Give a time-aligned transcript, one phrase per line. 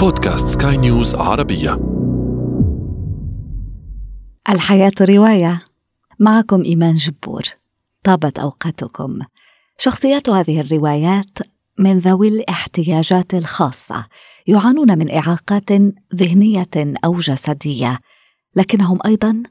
[0.00, 1.80] بودكاست سكاي نيوز عربية.
[4.48, 5.62] الحياة رواية.
[6.18, 7.42] معكم إيمان جبور.
[8.04, 9.18] طابت أوقاتكم.
[9.78, 11.38] شخصيات هذه الروايات
[11.78, 14.06] من ذوي الاحتياجات الخاصة
[14.46, 15.72] يعانون من إعاقات
[16.14, 17.98] ذهنية أو جسدية
[18.56, 19.42] لكنهم أيضا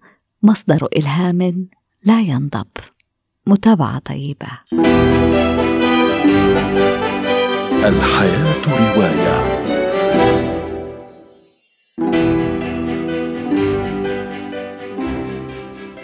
[0.43, 1.69] مصدر إلهام
[2.05, 2.67] لا ينضب.
[3.47, 4.47] متابعة طيبة.
[7.85, 9.58] الحياة رواية.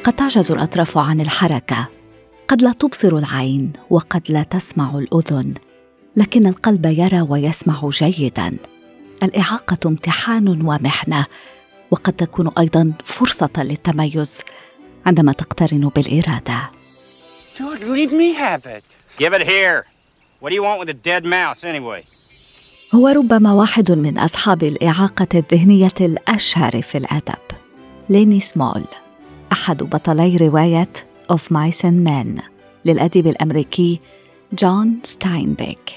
[0.05, 1.89] قد تعجز الأطراف عن الحركة
[2.47, 5.53] قد لا تبصر العين وقد لا تسمع الأذن
[6.15, 8.57] لكن القلب يرى ويسمع جيدا
[9.23, 11.25] الإعاقة امتحان ومحنة
[11.91, 14.41] وقد تكون أيضا فرصة للتميز
[15.05, 16.69] عندما تقترن بالإرادة
[17.57, 18.83] Dude, leave me have it.
[19.17, 19.85] Give it here.
[20.39, 22.03] What do you want with a dead mouse anyway?
[22.95, 27.41] هو ربما واحد من أصحاب الإعاقة الذهنية الأشهر في الأدب
[28.09, 28.83] ليني سمول
[29.51, 30.89] أحد بطلي رواية
[31.33, 32.41] Of Mice and Men
[32.85, 33.99] للأديب الأمريكي
[34.53, 35.91] جون ستاينبيك.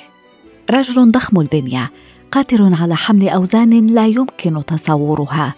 [0.71, 1.91] رجل ضخم البنية
[2.33, 5.55] قادر على حمل أوزان لا يمكن تصورها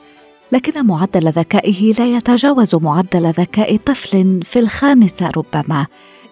[0.52, 5.86] لكن معدل ذكائه لا يتجاوز معدل ذكاء طفل في الخامسة ربما.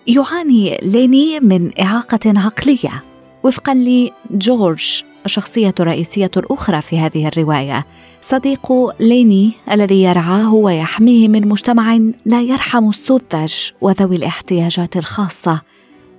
[0.07, 3.05] يعاني ليني من إعاقة عقلية
[3.45, 7.87] وفقا لجورج الشخصية الرئيسية الأخرى في هذه الرواية.
[8.21, 15.63] صديق ليني الذي يرعاه ويحميه من مجتمع لا يرحم السذج وذوي الاحتياجات الخاصة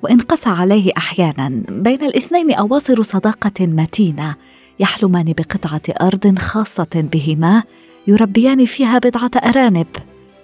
[0.04, 4.36] وإن قسى عليه أحيانا بين الاثنين أواصر صداقة متينة
[4.80, 7.64] يحلمان بقطعة أرض خاصة بهما
[8.08, 9.88] يربيان فيها بضعة أرانب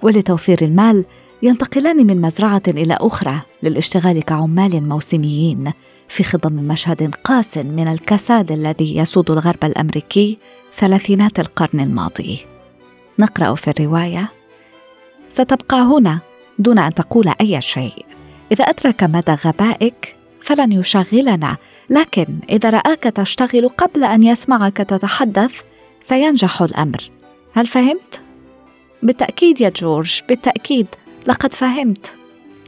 [0.01, 1.05] ولتوفير المال
[1.43, 5.71] ينتقلان من مزرعة إلى أخرى للاشتغال كعمال موسميين
[6.07, 10.37] في خضم مشهد قاس من الكساد الذي يسود الغرب الأمريكي
[10.77, 12.45] ثلاثينات القرن الماضي.
[13.19, 14.31] نقرأ في الرواية
[15.29, 16.19] ستبقى هنا
[16.59, 18.05] دون أن تقول أي شيء.
[18.51, 21.57] إذا أدرك مدى غبائك فلن يشغلنا.
[21.89, 25.61] لكن إذا رآك تشتغل قبل أن يسمعك تتحدث
[26.01, 27.11] سينجح الأمر.
[27.53, 28.21] هل فهمت؟
[29.03, 30.87] بالتأكيد يا جورج بالتأكيد.
[31.27, 32.13] لقد فهمت.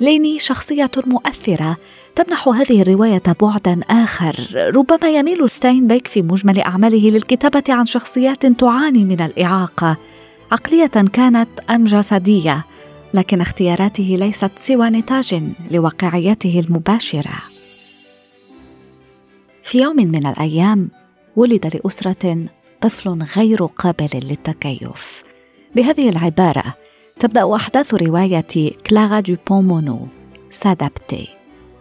[0.01, 1.77] ليني شخصية مؤثرة
[2.15, 4.47] تمنح هذه الرواية بعدا آخر.
[4.75, 9.97] ربما يميل ستاينبيك في مجمل أعماله للكتابة عن شخصيات تعاني من الإعاقة.
[10.51, 12.65] عقلية كانت أم جسدية
[13.13, 17.37] لكن اختياراته ليست سوى نتاج لواقعيته المباشرة.
[19.63, 20.89] في يوم من الأيام
[21.35, 22.45] ولد لأسرة
[22.81, 25.23] طفل غير قابل للتكيف.
[25.75, 26.73] بهذه العبارة
[27.19, 30.07] تبدأ أحداث رواية كلاغا دوبون مونو
[30.49, 31.27] سادابتي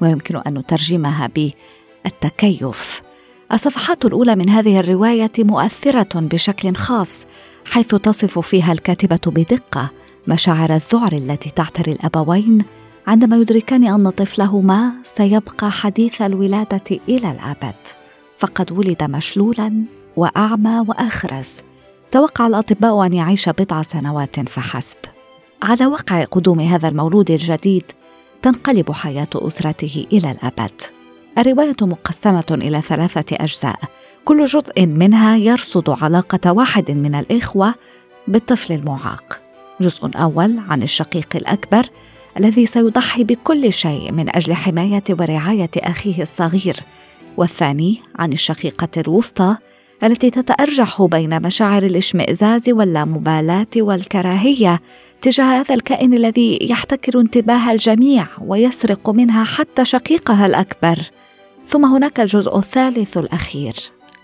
[0.00, 1.30] ويمكن أن نترجمها
[2.04, 3.02] بالتكيف
[3.52, 7.26] الصفحات الأولى من هذه الرواية مؤثرة بشكل خاص
[7.64, 9.90] حيث تصف فيها الكاتبة بدقة
[10.28, 12.64] مشاعر الذعر التي تعتري الأبوين
[13.06, 17.74] عندما يدركان أن طفلهما سيبقى حديث الولادة إلى الأبد.
[18.38, 19.84] فقد ولد مشلولا
[20.16, 21.62] وأعمى وأخرس.
[22.10, 24.98] توقع الأطباء أن يعيش بضع سنوات فحسب.
[25.66, 27.84] على وقع قدوم هذا المولود الجديد
[28.42, 30.80] تنقلب حياة أسرته إلى الأبد.
[31.38, 33.78] الرواية مقسمة إلى ثلاثة أجزاء.
[34.24, 37.74] كل جزء منها يرصد علاقة واحد من الإخوة
[38.28, 39.40] بالطفل المعاق.
[39.80, 41.86] جزء أول عن الشقيق الأكبر
[42.36, 46.80] الذي سيضحي بكل شيء من أجل حماية ورعاية أخيه الصغير.
[47.36, 49.56] والثاني عن الشقيقة الوسطى
[50.04, 54.80] التي تتأرجح بين مشاعر الاشمئزاز واللامبالاة والكراهية
[55.26, 60.98] تجاه هذا الكائن الذي يحتكر انتباه الجميع ويسرق منها حتى شقيقها الأكبر.
[61.66, 63.74] ثم هناك الجزء الثالث الأخير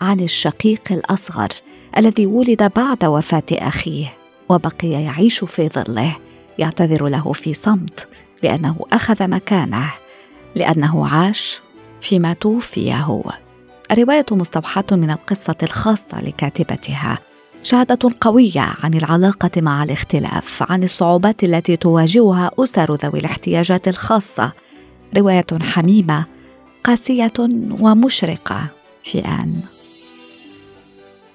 [0.00, 1.48] عن الشقيق الأصغر
[1.96, 4.14] الذي ولد بعد وفاة أخيه
[4.48, 6.16] وبقي يعيش في ظله
[6.58, 8.08] يعتذر له في صمت
[8.42, 9.90] لأنه أخذ مكانه
[10.54, 11.60] لأنه عاش
[12.00, 13.32] فيما توفي هو.
[13.90, 17.18] الرواية مستوحاه من القصة الخاصة لكاتبتها.
[17.62, 24.52] شهادة قوية عن العلاقة مع الاختلاف عن الصعوبات التي تواجهها أسر ذوي الاحتياجات الخاصة.
[25.16, 26.24] رواية حميمة
[26.84, 27.32] قاسية
[27.80, 28.66] ومشرقة.
[29.02, 29.60] في آن.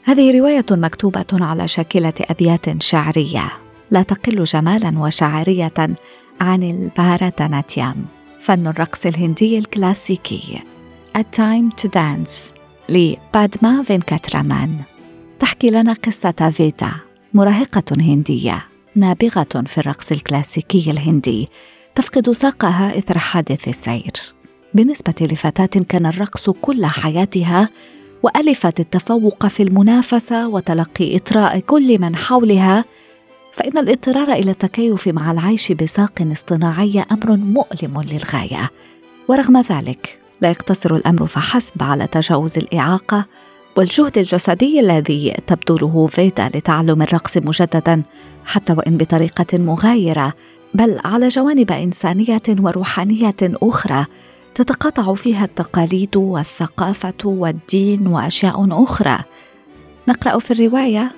[0.03, 3.51] هذه رواية مكتوبة على شاكلة أبيات شعرية
[3.91, 5.97] لا تقل جمالا وشاعريه
[6.41, 8.05] عن البهاراتناتيام
[8.39, 10.59] فن الرقص الهندي الكلاسيكي.
[11.17, 12.53] A Time to Dance
[12.89, 14.77] لبادما فينكاترامان
[15.39, 16.91] تحكي لنا قصة فيتا
[17.33, 21.47] مراهقة هندية نابغة في الرقص الكلاسيكي الهندي
[21.95, 24.13] تفقد ساقها إثر حادث السير.
[24.73, 27.69] بالنسبة لفتاة كان الرقص كل حياتها
[28.23, 32.85] وألفت التفوق في المنافسة وتلقي إطراء كل من حولها
[33.53, 38.71] فإن الاضطرار إلى التكيف مع العيش بساق اصطناعيه أمر مؤلم للغاية.
[39.27, 43.25] ورغم ذلك لا يقتصر الأمر فحسب على تجاوز الإعاقة
[43.77, 48.03] والجهد الجسدي الذي تبذله فيدا لتعلم الرقص مجددا
[48.45, 50.33] حتى وإن بطريقة مغايرة
[50.73, 54.05] بل على جوانب إنسانية وروحانية أخرى
[54.55, 59.17] تتقاطع فيها التقاليد والثقافة والدين وأشياء أخرى.
[60.07, 61.11] نقرأ في الرواية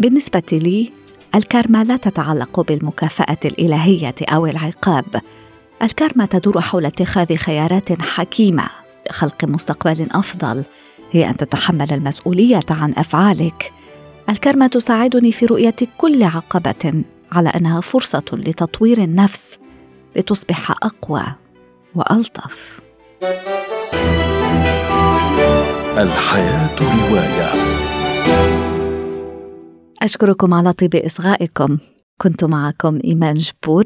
[0.00, 0.92] بالنسبة لي
[1.34, 5.20] الكارما لا تتعلق بالمكافأة الإلهية أو العقاب.
[5.82, 8.64] الكارما تدور حول اتخاذ خيارات حكيمة
[9.10, 10.64] لخلق مستقبل أفضل.
[11.12, 13.72] هي أن تتحمل المسؤولية عن أفعالك.
[14.28, 19.58] الكارما تساعدني في رؤية كل عقبة على أنها فرصة لتطوير النفس
[20.16, 21.22] لتصبح أقوى
[21.94, 22.80] وألطف.
[25.98, 27.52] الحياة رواية.
[30.02, 31.78] أشكركم على طيب إصغائكم.
[32.20, 33.84] كنت معكم إيمان جبور.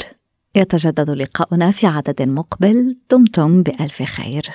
[0.54, 2.96] يتجدد لقاؤنا في عدد مقبل.
[3.10, 4.50] دمتم بألف خير.